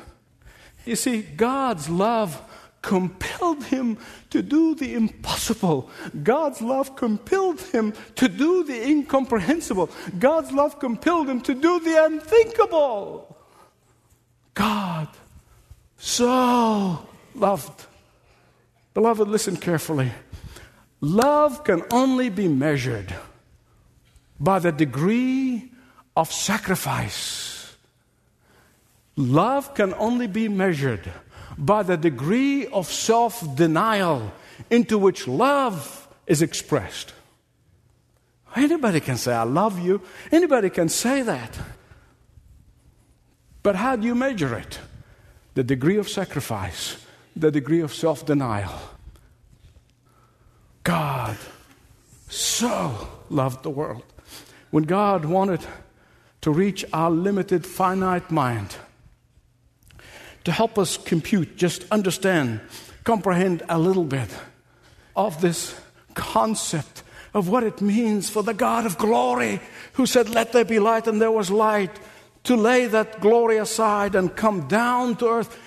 You 0.86 0.96
see, 0.96 1.24
God's 1.24 1.90
love 1.90 2.40
compelled 2.84 3.64
him 3.64 3.98
to 4.30 4.44
do 4.44 4.76
the 4.76 4.94
impossible. 4.94 5.90
God's 6.22 6.62
love 6.62 6.96
compelled 6.96 7.60
him 7.62 7.94
to 8.16 8.28
do 8.28 8.64
the 8.64 8.88
incomprehensible. 8.88 9.90
God's 10.20 10.52
love 10.52 10.80
compelled 10.80 11.30
him 11.30 11.42
to 11.42 11.56
do 11.56 11.80
the 11.80 12.06
unthinkable. 12.06 13.36
God 14.54 15.08
so 15.98 17.08
loved. 17.34 17.86
Beloved, 18.94 19.28
listen 19.28 19.56
carefully. 19.58 20.12
Love 21.02 21.64
can 21.64 21.82
only 21.92 22.30
be 22.30 22.48
measured 22.48 23.16
by 24.40 24.60
the 24.60 24.72
degree 24.72 25.72
of 26.16 26.32
sacrifice. 26.32 27.76
Love 29.16 29.74
can 29.76 29.94
only 29.96 30.28
be 30.28 30.48
measured 30.48 31.12
by 31.58 31.84
the 31.84 31.98
degree 31.98 32.66
of 32.68 32.88
self 32.88 33.56
denial 33.56 34.32
into 34.70 34.98
which 34.98 35.28
love 35.28 36.08
is 36.26 36.42
expressed. 36.42 37.14
Anybody 38.56 39.00
can 39.00 39.18
say, 39.18 39.34
I 39.34 39.44
love 39.44 39.80
you. 39.80 40.02
Anybody 40.32 40.70
can 40.70 40.90
say 40.90 41.22
that. 41.24 41.58
But 43.64 43.76
how 43.76 43.96
do 43.96 44.06
you 44.06 44.14
measure 44.14 44.56
it? 44.56 44.80
The 45.56 45.64
degree 45.64 45.98
of 45.98 46.10
sacrifice, 46.10 46.98
the 47.36 47.52
degree 47.52 47.82
of 47.82 47.94
self 47.94 48.26
denial. 48.26 48.74
God 50.84 51.38
so 52.28 53.08
loved 53.30 53.64
the 53.64 53.70
world 53.70 54.04
when 54.72 54.84
God 54.84 55.24
wanted 55.24 55.62
to 56.44 56.52
reach 56.52 56.84
our 56.92 57.10
limited, 57.10 57.66
finite 57.66 58.30
mind, 58.30 58.76
to 60.44 60.52
help 60.52 60.78
us 60.78 60.98
compute, 60.98 61.56
just 61.56 61.86
understand, 61.90 62.60
comprehend 63.06 63.64
a 63.70 63.80
little 63.80 64.04
bit 64.04 64.28
of 65.16 65.40
this 65.40 65.74
concept 66.16 67.02
of 67.34 67.48
what 67.48 67.64
it 67.64 67.80
means 67.80 68.30
for 68.30 68.44
the 68.44 68.54
God 68.54 68.86
of 68.86 68.98
glory 68.98 69.62
who 69.94 70.06
said, 70.06 70.28
Let 70.28 70.52
there 70.52 70.66
be 70.66 70.80
light, 70.80 71.08
and 71.08 71.22
there 71.22 71.32
was 71.32 71.50
light, 71.50 71.98
to 72.44 72.58
lay 72.58 72.88
that 72.88 73.22
glory 73.22 73.58
aside 73.58 74.14
and 74.14 74.36
come 74.36 74.68
down 74.68 75.16
to 75.18 75.30
earth. 75.30 75.58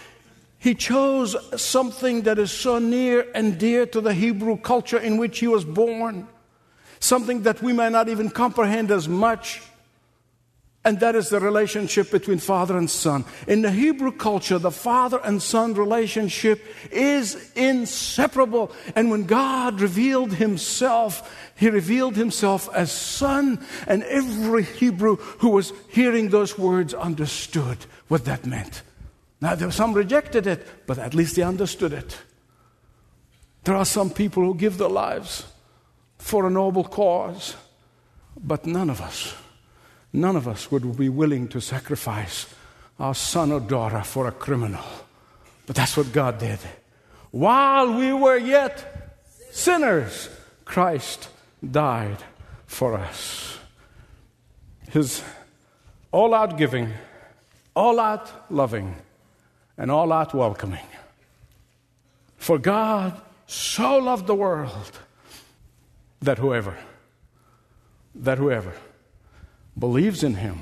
He 0.59 0.75
chose 0.75 1.35
something 1.59 2.23
that 2.23 2.39
is 2.39 2.51
so 2.51 2.79
near 2.79 3.27
and 3.35 3.59
dear 3.59 3.87
to 3.87 4.03
the 4.03 4.13
Hebrew 4.13 4.59
culture 4.59 4.99
in 4.99 5.17
which 5.17 5.39
he 5.39 5.47
was 5.47 5.65
born, 5.65 6.29
something 7.01 7.45
that 7.45 7.63
we 7.63 7.73
may 7.73 7.89
not 7.89 8.11
even 8.11 8.29
comprehend 8.29 8.91
as 8.91 9.09
much 9.09 9.63
and 10.87 11.01
that 11.01 11.17
is 11.17 11.31
the 11.31 11.41
relationship 11.41 12.13
between 12.13 12.39
father 12.39 12.79
and 12.79 12.89
son. 12.89 13.25
In 13.49 13.63
the 13.63 13.73
Hebrew 13.73 14.13
culture, 14.13 14.57
the 14.57 14.71
father 14.71 15.21
and 15.25 15.43
son 15.43 15.75
relationship 15.75 16.65
is 16.93 17.51
inseparable. 17.57 18.71
And 18.95 19.11
when 19.11 19.25
God 19.25 19.81
revealed 19.81 20.35
himself, 20.35 21.51
he 21.57 21.69
revealed 21.71 22.15
himself 22.15 22.73
as 22.73 22.93
son, 22.93 23.67
and 23.89 24.05
every 24.05 24.63
Hebrew 24.63 25.17
who 25.17 25.49
was 25.49 25.73
hearing 25.89 26.29
those 26.29 26.57
words 26.57 26.95
understood 26.95 27.79
what 28.07 28.25
that 28.27 28.47
meant. 28.47 28.83
Now, 29.41 29.57
there 29.57 29.67
were 29.67 29.73
some 29.73 29.93
rejected 29.93 30.47
it, 30.47 30.87
but 30.87 31.01
at 31.01 31.15
least 31.15 31.35
they 31.35 31.43
understood 31.43 31.93
it. 31.93 32.17
There 33.65 33.75
are 33.75 33.85
some 33.85 34.11
people 34.11 34.45
who 34.45 34.55
give 34.55 34.79
their 34.79 34.89
lives 34.89 35.47
for 36.19 36.47
a 36.47 36.51
noble 36.51 36.85
cause, 36.85 37.57
but 38.41 38.67
none 38.67 38.89
of 38.89 39.01
us 39.01 39.35
None 40.17 40.35
of 40.35 40.49
us 40.49 40.71
would 40.71 40.97
be 40.97 41.11
willing 41.11 41.47
to 41.49 41.61
sacrifice 41.61 42.47
our 42.99 43.15
son 43.15 43.53
or 43.53 43.61
daughter 43.61 44.03
for 44.03 44.27
a 44.27 44.33
criminal. 44.33 44.83
But 45.67 45.77
that's 45.77 45.95
what 45.95 46.11
God 46.11 46.39
did. 46.39 46.59
While 47.33 47.93
we 47.99 48.15
were 48.15 48.39
yet 48.39 49.21
sinners, 49.51 50.31
Christ 50.65 51.29
died 51.61 52.17
for 52.65 52.95
us. 52.95 53.59
His 54.89 55.23
all 56.11 56.33
out 56.33 56.57
giving, 56.57 56.95
all 57.75 58.01
out 58.01 58.51
loving, 58.51 58.97
and 59.77 59.91
all 59.91 60.15
out 60.15 60.33
welcoming. 60.33 60.87
For 62.39 62.59
God 62.59 63.21
so 63.47 63.99
loved 63.99 64.27
the 64.27 64.35
world 64.35 64.99
that 66.23 66.39
whoever, 66.39 66.79
that 68.15 68.39
whoever 68.39 68.73
believes 69.79 70.23
in 70.23 70.35
him 70.35 70.61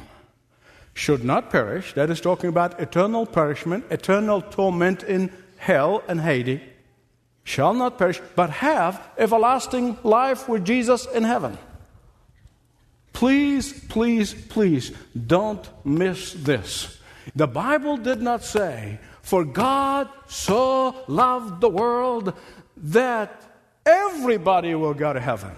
should 0.95 1.25
not 1.25 1.51
perish. 1.51 1.93
That 1.95 2.11
is 2.11 2.21
talking 2.21 2.49
about 2.49 2.81
eternal 2.81 3.27
perishment, 3.27 3.85
eternal 3.91 4.41
torment 4.41 5.03
in 5.03 5.31
hell 5.57 6.03
and 6.09 6.21
Hades, 6.21 6.61
shall 7.43 7.75
not 7.75 7.99
perish, 7.99 8.21
but 8.37 8.51
have 8.51 9.03
everlasting 9.19 9.99
life 10.03 10.49
with 10.49 10.65
Jesus 10.65 11.07
in 11.07 11.25
heaven. 11.25 11.59
Please, 13.13 13.73
please, 13.89 14.35
please 14.35 14.93
don't 15.15 15.69
miss 15.85 16.33
this. 16.33 16.99
The 17.37 17.47
Bible 17.47 17.97
did 17.97 18.21
not 18.21 18.45
say, 18.45 18.99
For 19.23 19.45
God 19.45 20.09
so 20.27 21.05
loved 21.07 21.61
the 21.61 21.69
world 21.69 22.33
that 22.77 23.43
everybody 23.87 24.75
will 24.75 24.95
go 24.95 25.13
to 25.13 25.21
heaven. 25.21 25.53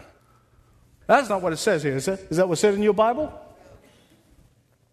That's 1.07 1.29
not 1.29 1.41
what 1.41 1.53
it 1.53 1.59
says 1.59 1.83
here, 1.83 1.97
is 1.97 2.09
it? 2.09 2.27
Is 2.31 2.37
that 2.37 2.49
what 2.49 2.59
it 2.59 2.61
said 2.61 2.75
in 2.75 2.83
your 2.83 2.95
Bible? 2.95 3.33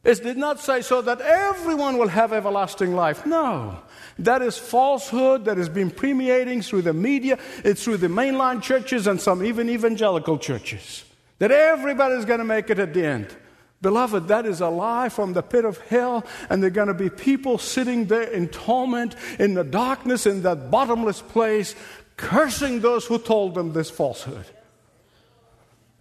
It 0.04 0.22
did 0.22 0.38
not 0.38 0.60
say 0.60 0.82
so 0.82 1.02
that 1.02 1.22
everyone 1.22 1.98
will 1.98 2.10
have 2.10 2.34
everlasting 2.34 2.94
life. 2.94 3.26
No. 3.26 3.80
That 4.20 4.42
is 4.42 4.58
falsehood 4.58 5.46
that 5.46 5.58
has 5.58 5.70
been 5.70 5.92
permeating 5.92 6.62
through 6.62 6.82
the 6.82 6.94
media, 6.94 7.40
it's 7.64 7.84
through 7.84 7.98
the 7.98 8.08
mainline 8.08 8.62
churches 8.62 9.08
and 9.08 9.20
some 9.20 9.44
even 9.44 9.70
evangelical 9.70 10.38
churches. 10.38 11.06
That 11.40 11.52
everybody's 11.52 12.26
going 12.26 12.40
to 12.40 12.46
make 12.46 12.70
it 12.70 12.80
at 12.80 12.94
the 12.94 13.06
end. 13.06 13.36
Beloved, 13.82 14.28
that 14.28 14.46
is 14.46 14.62
a 14.62 14.70
lie 14.70 15.10
from 15.10 15.34
the 15.34 15.42
pit 15.42 15.66
of 15.66 15.78
hell, 15.78 16.26
and 16.50 16.62
there 16.62 16.68
are 16.68 16.72
going 16.72 16.88
to 16.88 16.94
be 16.94 17.10
people 17.10 17.58
sitting 17.58 18.06
there 18.06 18.24
in 18.24 18.48
torment, 18.48 19.16
in 19.40 19.56
the 19.56 19.64
darkness, 19.64 20.26
in 20.26 20.44
that 20.44 20.72
bottomless 20.72 21.22
place, 21.22 21.76
cursing 22.16 22.80
those 22.80 23.06
who 23.06 23.20
told 23.20 23.56
them 23.56 23.74
this 23.74 23.90
falsehood. 23.90 24.46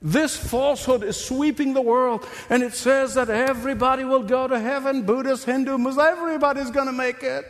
This 0.02 0.36
falsehood 0.36 1.04
is 1.04 1.16
sweeping 1.16 1.74
the 1.74 1.80
world, 1.80 2.26
and 2.50 2.64
it 2.64 2.74
says 2.74 3.14
that 3.14 3.30
everybody 3.30 4.02
will 4.02 4.24
go 4.24 4.48
to 4.48 4.58
heaven 4.58 5.02
Buddhist, 5.02 5.44
Hindu, 5.44 5.78
Muslim, 5.78 6.04
everybody's 6.04 6.72
going 6.72 6.86
to 6.86 6.92
make 6.92 7.22
it. 7.22 7.44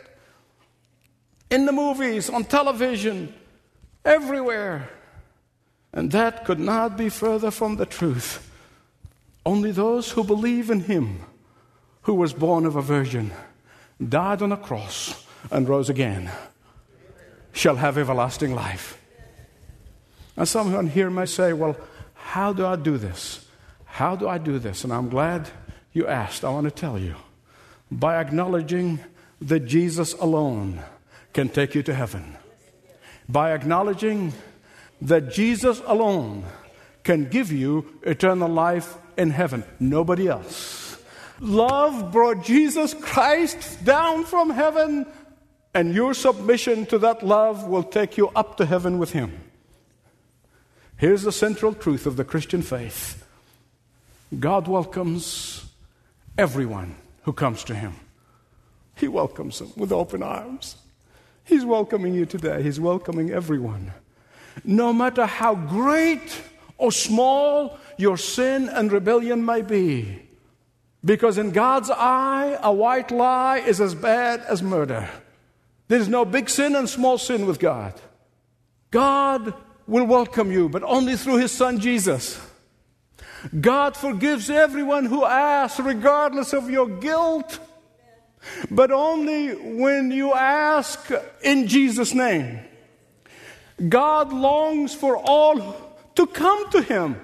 In 1.49 1.65
the 1.65 1.71
movies, 1.71 2.29
on 2.29 2.45
television, 2.45 3.33
everywhere. 4.05 4.87
And 5.91 6.11
that 6.11 6.45
could 6.45 6.59
not 6.59 6.95
be 6.95 7.09
further 7.09 7.49
from 7.49 7.77
the 7.77 7.87
truth. 7.87 8.51
Only 9.45 9.71
those 9.71 10.11
who 10.11 10.23
believe 10.23 10.69
in 10.69 10.81
Him, 10.81 11.21
who 12.03 12.13
was 12.13 12.33
born 12.33 12.67
of 12.67 12.75
a 12.75 12.81
virgin, 12.81 13.31
died 14.09 14.43
on 14.43 14.51
a 14.51 14.57
cross, 14.57 15.25
and 15.49 15.67
rose 15.67 15.89
again, 15.89 16.29
shall 17.51 17.77
have 17.77 17.97
everlasting 17.97 18.53
life. 18.53 18.99
Now, 20.37 20.43
someone 20.45 20.87
here 20.87 21.09
may 21.09 21.25
say, 21.25 21.53
well, 21.53 21.77
how 22.23 22.53
do 22.53 22.65
I 22.65 22.77
do 22.77 22.97
this? 22.97 23.45
How 23.85 24.15
do 24.15 24.27
I 24.27 24.37
do 24.37 24.57
this? 24.57 24.83
And 24.83 24.91
I'm 24.91 25.09
glad 25.09 25.49
you 25.91 26.07
asked. 26.07 26.43
I 26.43 26.49
want 26.49 26.65
to 26.65 26.71
tell 26.71 26.97
you. 26.97 27.15
By 27.91 28.19
acknowledging 28.19 28.99
that 29.41 29.65
Jesus 29.65 30.13
alone 30.13 30.81
can 31.33 31.49
take 31.49 31.75
you 31.75 31.83
to 31.83 31.93
heaven. 31.93 32.37
By 33.29 33.51
acknowledging 33.51 34.33
that 35.01 35.31
Jesus 35.31 35.81
alone 35.85 36.45
can 37.03 37.29
give 37.29 37.51
you 37.51 37.85
eternal 38.01 38.49
life 38.49 38.97
in 39.17 39.29
heaven. 39.29 39.63
Nobody 39.79 40.27
else. 40.27 40.97
Love 41.39 42.11
brought 42.11 42.43
Jesus 42.43 42.93
Christ 42.95 43.83
down 43.83 44.23
from 44.23 44.49
heaven, 44.49 45.05
and 45.73 45.93
your 45.93 46.13
submission 46.13 46.85
to 46.87 46.97
that 46.99 47.21
love 47.21 47.67
will 47.67 47.83
take 47.83 48.17
you 48.17 48.29
up 48.29 48.57
to 48.57 48.65
heaven 48.65 48.97
with 48.97 49.11
Him. 49.11 49.52
Here's 50.97 51.23
the 51.23 51.31
central 51.31 51.73
truth 51.73 52.05
of 52.05 52.15
the 52.15 52.23
Christian 52.23 52.61
faith 52.61 53.25
God 54.39 54.67
welcomes 54.67 55.65
everyone 56.37 56.95
who 57.23 57.33
comes 57.33 57.63
to 57.65 57.75
Him, 57.75 57.95
He 58.95 59.07
welcomes 59.07 59.59
them 59.59 59.71
with 59.75 59.91
open 59.91 60.23
arms. 60.23 60.75
He's 61.45 61.65
welcoming 61.65 62.13
you 62.13 62.25
today, 62.25 62.63
He's 62.63 62.79
welcoming 62.79 63.31
everyone. 63.31 63.93
No 64.63 64.93
matter 64.93 65.25
how 65.25 65.55
great 65.55 66.41
or 66.77 66.91
small 66.91 67.77
your 67.97 68.17
sin 68.17 68.69
and 68.69 68.91
rebellion 68.91 69.45
may 69.45 69.61
be. 69.61 70.21
Because 71.05 71.37
in 71.37 71.51
God's 71.51 71.89
eye, 71.89 72.57
a 72.61 72.73
white 72.73 73.11
lie 73.11 73.59
is 73.59 73.81
as 73.81 73.93
bad 73.93 74.41
as 74.41 74.63
murder. 74.63 75.09
There's 75.87 76.07
no 76.07 76.25
big 76.25 76.49
sin 76.49 76.75
and 76.75 76.89
small 76.89 77.17
sin 77.17 77.45
with 77.45 77.59
God. 77.59 77.93
God 78.91 79.53
will 79.87 80.05
welcome 80.05 80.51
you, 80.51 80.69
but 80.69 80.83
only 80.83 81.15
through 81.15 81.37
his 81.37 81.51
son 81.51 81.79
Jesus. 81.79 82.39
God 83.59 83.97
forgives 83.97 84.49
everyone 84.49 85.05
who 85.05 85.25
asks, 85.25 85.79
regardless 85.79 86.53
of 86.53 86.69
your 86.69 86.87
guilt, 86.87 87.59
but 88.71 88.91
only 88.91 89.53
when 89.53 90.11
you 90.11 90.33
ask 90.33 91.11
in 91.43 91.67
Jesus' 91.67 92.13
name. 92.13 92.59
God 93.89 94.31
longs 94.31 94.93
for 94.93 95.17
all 95.17 95.75
to 96.15 96.27
come 96.27 96.69
to 96.71 96.81
him. 96.81 97.19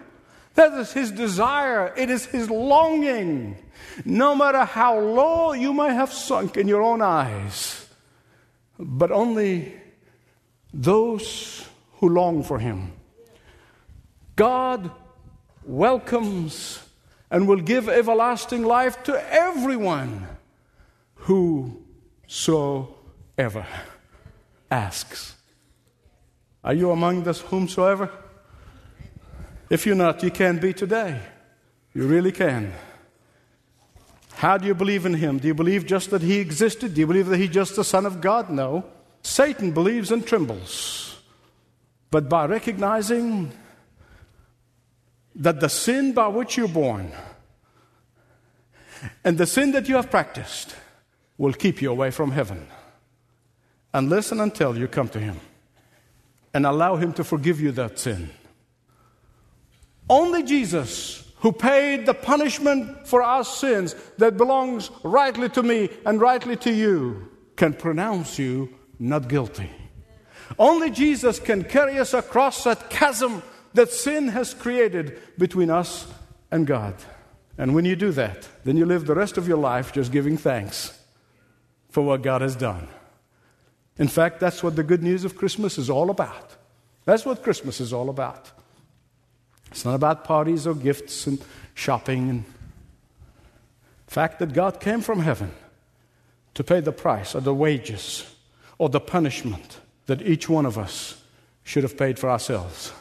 That 0.56 0.74
is 0.74 0.92
his 0.92 1.12
desire, 1.12 1.94
it 1.96 2.10
is 2.10 2.26
his 2.26 2.50
longing. 2.50 3.58
No 4.04 4.36
matter 4.36 4.66
how 4.66 5.00
low 5.00 5.54
you 5.54 5.74
may 5.74 5.94
have 5.94 6.12
sunk 6.12 6.58
in 6.58 6.68
your 6.68 6.82
own 6.82 7.02
eyes, 7.02 7.88
but 8.78 9.12
only 9.12 9.74
those 10.74 11.69
who 12.00 12.10
long 12.10 12.44
for 12.44 12.60
him. 12.60 12.94
God 14.36 14.90
welcomes 15.64 16.82
and 17.30 17.48
will 17.48 17.62
give 17.62 17.90
everlasting 17.90 18.64
life 18.64 19.04
to 19.04 19.34
everyone 19.34 20.28
who 21.16 21.84
so 22.26 22.96
ever 23.38 23.66
asks. 24.72 25.36
Are 26.64 26.74
you 26.74 26.92
among 26.92 27.24
this 27.24 27.42
whomsoever? 27.42 28.10
If 29.70 29.86
you're 29.86 29.96
not, 29.96 30.24
you 30.24 30.32
can 30.32 30.58
be 30.58 30.74
today. 30.74 31.20
You 31.94 32.08
really 32.08 32.32
can. 32.32 32.74
How 34.34 34.58
do 34.58 34.66
you 34.66 34.74
believe 34.74 35.06
in 35.06 35.16
him? 35.16 35.38
Do 35.38 35.48
you 35.48 35.54
believe 35.54 35.86
just 35.86 36.12
that 36.12 36.22
he 36.22 36.40
existed? 36.40 36.94
Do 36.94 37.02
you 37.02 37.08
believe 37.08 37.28
that 37.28 37.38
he's 37.38 37.50
just 37.50 37.76
the 37.76 37.84
Son 37.84 38.06
of 38.06 38.22
God? 38.22 38.50
No. 38.50 38.86
Satan 39.22 39.72
believes 39.72 40.12
and 40.12 40.26
trembles. 40.26 41.09
But 42.12 42.28
by 42.28 42.46
recognizing 42.46 43.52
that 45.36 45.60
the 45.60 45.70
sin 45.70 46.14
by 46.14 46.28
which 46.28 46.58
you're 46.58 46.68
born 46.68 47.12
and 49.24 49.38
the 49.38 49.46
sin 49.46 49.72
that 49.72 49.88
you 49.88 49.96
have 49.96 50.10
practiced 50.10 50.76
will 51.38 51.54
keep 51.54 51.82
you 51.82 51.92
away 51.92 52.12
from 52.12 52.32
heaven. 52.32 52.68
And 53.94 54.10
listen 54.10 54.40
until 54.40 54.78
you 54.78 54.88
come 54.88 55.10
to 55.10 55.20
Him 55.20 55.40
and 56.54 56.66
allow 56.66 56.96
Him 56.96 57.14
to 57.14 57.24
forgive 57.24 57.60
you 57.60 57.72
that 57.74 57.98
sin. 57.98 58.30
Only 60.10 60.44
Jesus, 60.44 61.32
who 61.38 61.52
paid 61.52 62.06
the 62.06 62.14
punishment 62.14 63.08
for 63.08 63.24
our 63.24 63.44
sins 63.44 63.96
that 64.18 64.38
belongs 64.38 64.92
rightly 65.04 65.50
to 65.50 65.64
me 65.64 65.90
and 66.06 66.20
rightly 66.20 66.56
to 66.58 66.72
you, 66.72 67.30
can 67.56 67.74
pronounce 67.74 68.38
you 68.38 68.74
not 69.00 69.28
guilty. 69.28 69.70
Only 70.58 70.90
Jesus 70.90 71.40
can 71.40 71.64
carry 71.64 72.00
us 72.00 72.14
across 72.14 72.64
that 72.64 72.90
chasm 72.90 73.44
that 73.74 73.92
sin 73.92 74.30
has 74.30 74.54
created 74.54 75.20
between 75.38 75.70
us 75.70 76.08
and 76.52 76.66
God. 76.66 76.96
And 77.58 77.76
when 77.76 77.86
you 77.86 77.96
do 77.96 78.12
that, 78.12 78.48
then 78.64 78.78
you 78.78 78.86
live 78.86 79.06
the 79.06 79.16
rest 79.16 79.38
of 79.38 79.48
your 79.48 79.58
life 79.58 79.92
just 79.92 80.12
giving 80.12 80.38
thanks 80.38 80.98
for 81.90 82.04
what 82.04 82.22
God 82.22 82.42
has 82.42 82.56
done. 82.56 82.88
In 83.98 84.08
fact, 84.08 84.40
that's 84.40 84.64
what 84.64 84.76
the 84.76 84.84
good 84.84 85.04
news 85.04 85.26
of 85.26 85.36
Christmas 85.36 85.78
is 85.78 85.90
all 85.90 86.10
about. 86.10 86.56
That's 87.06 87.26
what 87.26 87.44
Christmas 87.44 87.82
is 87.82 87.92
all 87.92 88.10
about. 88.10 88.52
It's 89.72 89.86
not 89.86 89.96
about 89.96 90.24
parties 90.24 90.66
or 90.66 90.74
gifts 90.74 91.28
and 91.28 91.44
shopping 91.76 92.30
and 92.30 92.44
the 94.08 94.14
fact 94.14 94.40
that 94.40 94.54
God 94.54 94.80
came 94.80 95.02
from 95.02 95.20
heaven 95.20 95.52
to 96.56 96.64
pay 96.64 96.80
the 96.80 96.92
price 96.92 97.36
or 97.36 97.42
the 97.42 97.54
wages 97.54 98.26
or 98.78 98.90
the 98.90 99.00
punishment 99.00 99.80
that 100.10 100.24
each 100.24 100.50
one 100.50 100.66
of 100.66 100.76
us 100.76 101.22
should 101.64 101.84
have 101.84 101.96
paid 101.96 102.18
for 102.18 102.32
ourselves. 102.32 102.92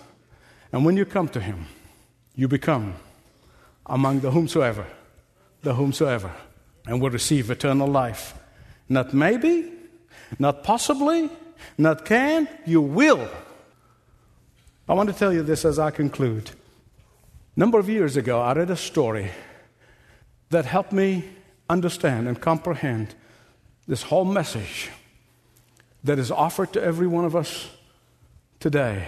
And 0.71 0.85
when 0.85 0.95
you 0.95 1.07
come 1.07 1.29
to 1.31 1.41
Him, 1.41 1.65
you 2.37 2.49
become 2.49 2.97
among 3.87 4.21
the 4.21 4.31
whomsoever, 4.31 4.85
the 5.63 5.73
whomsoever, 5.73 6.31
and 6.87 7.01
will 7.01 7.09
receive 7.09 7.51
eternal 7.51 7.89
life. 7.89 8.35
Not 8.91 9.15
maybe, 9.15 9.73
not 10.39 10.63
possibly, 10.63 11.31
not 11.79 12.05
can, 12.05 12.47
you 12.67 12.83
will. 12.83 13.27
I 14.87 14.93
want 14.93 15.09
to 15.09 15.15
tell 15.15 15.33
you 15.33 15.43
this 15.43 15.65
as 15.65 15.79
I 15.79 15.91
conclude. 15.91 16.51
A 17.57 17.61
number 17.61 17.79
of 17.79 17.89
years 17.89 18.19
ago, 18.19 18.43
I 18.43 18.53
read 18.53 18.69
a 18.69 18.77
story 18.77 19.31
that 20.51 20.67
helped 20.67 20.93
me 20.93 21.25
understand 21.71 22.29
and 22.29 22.39
comprehend 22.39 23.15
this 23.87 24.03
whole 24.03 24.27
message 24.27 24.91
that 26.05 26.19
is 26.19 26.31
offered 26.31 26.73
to 26.73 26.83
every 26.83 27.07
one 27.07 27.25
of 27.25 27.35
us 27.35 27.71
today. 28.61 29.07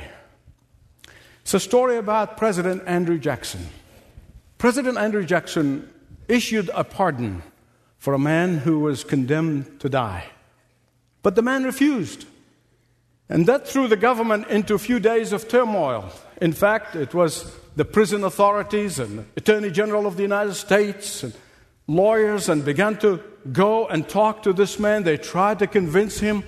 It's 1.42 1.54
a 1.54 1.60
story 1.60 1.96
about 1.96 2.36
President 2.36 2.82
Andrew 2.86 3.18
Jackson. 3.18 3.66
President 4.58 4.98
Andrew 4.98 5.24
Jackson 5.24 5.88
issued 6.28 6.70
a 6.74 6.84
pardon 6.84 7.42
for 7.98 8.14
a 8.14 8.18
man 8.18 8.58
who 8.58 8.80
was 8.80 9.04
condemned 9.04 9.80
to 9.80 9.88
die. 9.88 10.26
But 11.22 11.34
the 11.34 11.42
man 11.42 11.64
refused. 11.64 12.26
And 13.28 13.46
that 13.46 13.66
threw 13.66 13.88
the 13.88 13.96
government 13.96 14.48
into 14.48 14.74
a 14.74 14.78
few 14.78 14.98
days 14.98 15.32
of 15.32 15.48
turmoil. 15.48 16.10
In 16.40 16.52
fact, 16.52 16.96
it 16.96 17.14
was 17.14 17.54
the 17.76 17.84
prison 17.84 18.24
authorities 18.24 18.98
and 18.98 19.26
Attorney 19.36 19.70
General 19.70 20.06
of 20.06 20.16
the 20.16 20.22
United 20.22 20.54
States 20.54 21.22
and 21.22 21.32
lawyers 21.86 22.48
and 22.48 22.64
began 22.64 22.96
to 22.98 23.20
go 23.52 23.86
and 23.86 24.08
talk 24.08 24.42
to 24.42 24.52
this 24.52 24.78
man. 24.78 25.04
They 25.04 25.16
tried 25.16 25.58
to 25.60 25.66
convince 25.66 26.18
him 26.18 26.44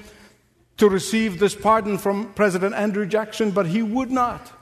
to 0.78 0.88
receive 0.88 1.38
this 1.38 1.54
pardon 1.54 1.98
from 1.98 2.32
President 2.35 2.74
Andrew 2.74 3.06
Jackson, 3.06 3.50
but 3.50 3.66
he 3.66 3.82
would 3.82 4.11
not. 4.11 4.52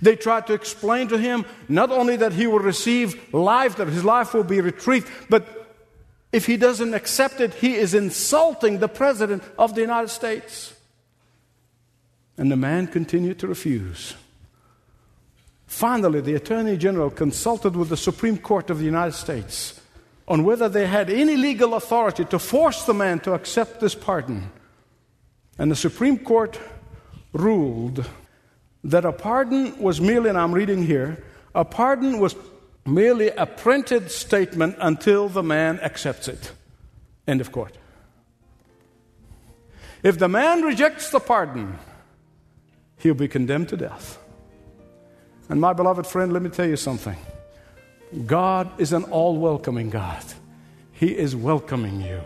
They 0.00 0.16
tried 0.16 0.46
to 0.46 0.54
explain 0.54 1.08
to 1.08 1.18
him 1.18 1.44
not 1.68 1.90
only 1.90 2.16
that 2.16 2.32
he 2.32 2.46
will 2.46 2.60
receive 2.60 3.32
life, 3.32 3.76
that 3.76 3.88
his 3.88 4.04
life 4.04 4.34
will 4.34 4.44
be 4.44 4.60
retrieved, 4.60 5.10
but 5.28 5.56
if 6.32 6.46
he 6.46 6.56
doesn't 6.56 6.94
accept 6.94 7.40
it, 7.40 7.54
he 7.54 7.74
is 7.74 7.94
insulting 7.94 8.78
the 8.78 8.88
President 8.88 9.42
of 9.58 9.74
the 9.74 9.80
United 9.80 10.08
States. 10.08 10.74
And 12.36 12.50
the 12.50 12.56
man 12.56 12.86
continued 12.86 13.38
to 13.38 13.46
refuse. 13.46 14.14
Finally, 15.66 16.20
the 16.20 16.34
Attorney 16.34 16.76
General 16.76 17.10
consulted 17.10 17.74
with 17.74 17.88
the 17.88 17.96
Supreme 17.96 18.38
Court 18.38 18.70
of 18.70 18.78
the 18.78 18.84
United 18.84 19.12
States 19.12 19.80
on 20.28 20.44
whether 20.44 20.68
they 20.68 20.86
had 20.86 21.08
any 21.08 21.36
legal 21.36 21.74
authority 21.74 22.24
to 22.26 22.38
force 22.38 22.84
the 22.84 22.94
man 22.94 23.20
to 23.20 23.32
accept 23.32 23.80
this 23.80 23.94
pardon. 23.94 24.50
And 25.58 25.70
the 25.70 25.76
Supreme 25.76 26.18
Court 26.18 26.58
ruled 27.32 28.08
that 28.84 29.04
a 29.04 29.12
pardon 29.12 29.78
was 29.78 30.00
merely, 30.00 30.28
and 30.28 30.38
I'm 30.38 30.52
reading 30.52 30.84
here, 30.84 31.24
a 31.54 31.64
pardon 31.64 32.18
was 32.18 32.36
merely 32.84 33.28
a 33.28 33.46
printed 33.46 34.10
statement 34.10 34.76
until 34.78 35.28
the 35.28 35.42
man 35.42 35.80
accepts 35.80 36.28
it. 36.28 36.52
End 37.26 37.40
of 37.40 37.50
quote. 37.50 37.76
If 40.02 40.18
the 40.18 40.28
man 40.28 40.62
rejects 40.62 41.10
the 41.10 41.18
pardon, 41.18 41.78
he'll 42.98 43.14
be 43.14 43.28
condemned 43.28 43.70
to 43.70 43.76
death. 43.76 44.18
And 45.48 45.60
my 45.60 45.72
beloved 45.72 46.06
friend, 46.06 46.32
let 46.32 46.42
me 46.42 46.50
tell 46.50 46.66
you 46.68 46.76
something. 46.76 47.16
God 48.24 48.80
is 48.80 48.92
an 48.92 49.04
all 49.04 49.36
welcoming 49.36 49.90
God. 49.90 50.22
He 50.92 51.08
is 51.08 51.34
welcoming 51.34 52.00
you. 52.00 52.20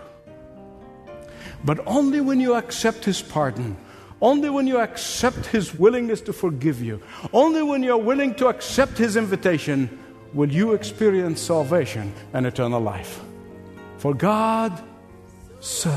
But 1.64 1.80
only 1.86 2.20
when 2.20 2.40
you 2.40 2.54
accept 2.54 3.04
His 3.04 3.22
pardon 3.22 3.76
only 4.22 4.50
when 4.50 4.66
you 4.66 4.78
accept 4.78 5.46
His 5.46 5.74
willingness 5.74 6.20
to 6.22 6.32
forgive 6.32 6.82
you, 6.82 7.00
only 7.32 7.62
when 7.62 7.82
you're 7.82 7.96
willing 7.96 8.34
to 8.36 8.48
accept 8.48 8.98
His 8.98 9.16
invitation, 9.16 9.98
will 10.34 10.50
you 10.50 10.74
experience 10.74 11.40
salvation 11.40 12.12
and 12.32 12.46
eternal 12.46 12.80
life. 12.80 13.20
For 13.98 14.14
God 14.14 14.80
so 15.60 15.90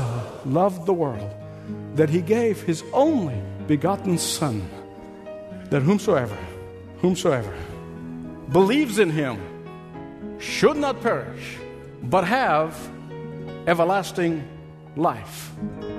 loved 0.44 0.86
the 0.86 0.92
world 0.92 1.30
that 1.94 2.08
He 2.08 2.20
gave 2.20 2.62
His 2.62 2.82
only 2.92 3.40
begotten 3.66 4.18
Son, 4.18 4.66
that 5.70 5.82
whomsoever, 5.82 6.38
whomsoever 6.98 7.54
believes 8.50 8.98
in 8.98 9.10
Him 9.10 9.38
should 10.38 10.76
not 10.76 11.00
perish, 11.02 11.58
but 12.02 12.24
have 12.24 12.76
everlasting 13.66 14.46
life. 14.96 15.93